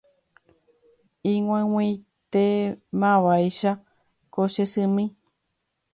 [1.33, 3.71] ig̃uaig̃uietémavaicha
[4.33, 5.05] ko che symi